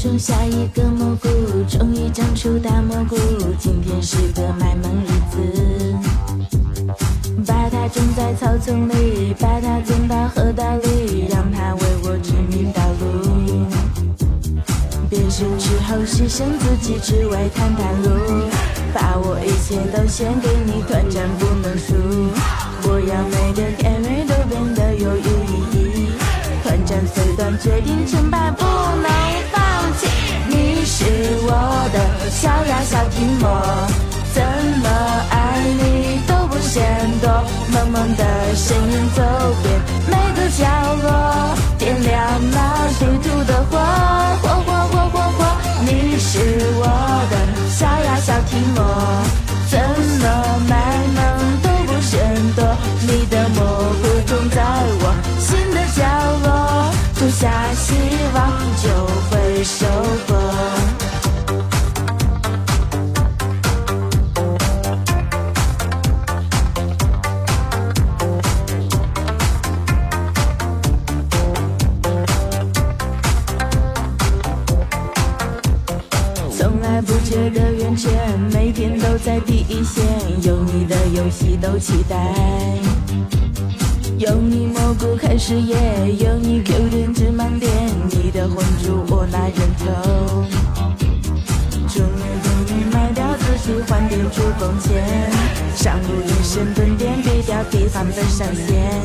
[0.00, 1.28] 种下一个蘑菇，
[1.68, 3.16] 终于长出大蘑菇。
[3.58, 5.36] 今天是个卖萌日子，
[7.44, 13.66] 把它种在草丛里，把它种到河道里，让它为我指明道路。
[15.10, 18.08] 变身之后牺牲自己，只为探探路。
[18.94, 21.94] 把我一切都献给你，团战不能输。
[22.84, 23.62] 我要每个
[32.40, 33.50] 小呀小提莫，
[34.32, 34.40] 怎
[34.80, 34.88] 么
[35.28, 36.86] 爱你都不嫌
[37.20, 37.28] 多。
[37.72, 39.22] 萌萌的身影走
[39.60, 39.66] 遍
[40.06, 40.64] 每个角
[41.02, 42.16] 落，点亮
[42.52, 42.56] 那
[43.00, 43.76] 地图的火
[44.40, 45.40] 火火火火火。
[45.80, 46.38] 你是
[46.76, 46.86] 我
[47.28, 47.34] 的
[47.70, 48.78] 小呀小提莫，
[76.58, 78.10] 从来不觉得圆圈，
[78.52, 80.04] 每天都在第一线，
[80.42, 82.16] 有你的游戏都期待。
[84.18, 85.76] 有你蘑菇开始耶，
[86.18, 87.70] 有你 Q 点值满点，
[88.10, 90.44] 你的魂珠我拿人头。
[91.86, 95.30] 终于终于卖掉自己换点主攻钱，
[95.76, 99.00] 上路一身蹲点比掉地方的闪现，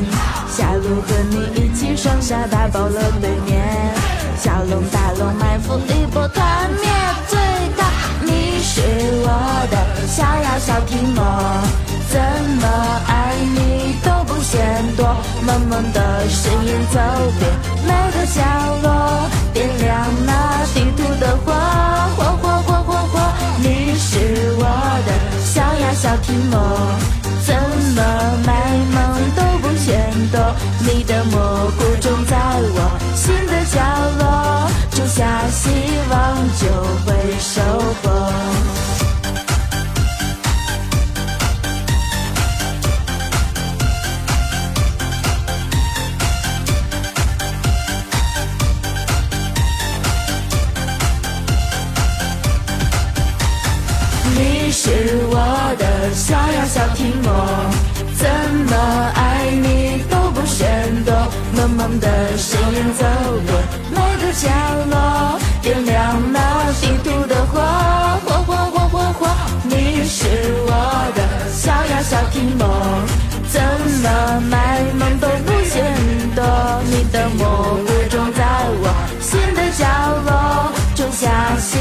[0.48, 3.94] 下路和你一起双杀打爆了对面，
[4.36, 6.90] 小龙大龙埋伏一波团灭
[10.44, 11.24] 呀小提莫，
[12.10, 12.20] 怎
[12.60, 12.68] 么
[13.06, 14.60] 爱你都不嫌
[14.94, 15.06] 多，
[15.46, 17.00] 萌萌的声音走
[17.38, 17.50] 遍
[17.86, 18.42] 每个角
[18.82, 18.86] 落，
[19.54, 20.30] 点亮那
[20.74, 21.52] 地图的火
[22.16, 23.14] 火火火火火。
[23.58, 24.62] 你是我
[25.06, 25.08] 的
[25.42, 26.54] 小呀小提莫，
[27.46, 27.56] 怎
[27.96, 28.00] 么
[28.44, 28.48] 卖
[28.92, 28.96] 萌
[29.34, 30.36] 都不嫌多，
[30.80, 31.40] 你的蘑
[54.84, 54.90] 是
[55.30, 57.32] 我的小呀小提莫，
[58.18, 58.28] 怎
[58.68, 58.76] 么
[59.14, 61.14] 爱你都不嫌多，
[61.56, 63.02] 萌萌的声音走
[63.46, 63.56] 过
[63.88, 64.46] 每个角
[64.90, 67.62] 落，点亮那地图的火
[68.26, 69.26] 火火火火火。
[69.62, 70.26] 你是
[70.66, 70.70] 我
[71.16, 72.68] 的小呀小提莫，
[73.48, 73.62] 怎
[74.02, 75.82] 么卖萌都不嫌
[76.36, 76.44] 多，
[76.90, 78.44] 你的蘑菇种在
[78.82, 79.86] 我心的角
[80.26, 81.80] 落，种下心